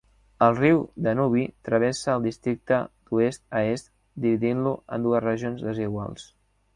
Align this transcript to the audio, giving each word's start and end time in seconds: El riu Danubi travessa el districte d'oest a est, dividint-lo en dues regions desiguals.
El 0.43 0.53
riu 0.59 0.79
Danubi 1.07 1.41
travessa 1.67 2.09
el 2.15 2.25
districte 2.27 2.79
d'oest 3.11 3.45
a 3.59 3.61
est, 3.75 3.93
dividint-lo 4.25 4.73
en 4.97 5.09
dues 5.09 5.23
regions 5.27 5.67
desiguals. 5.69 6.27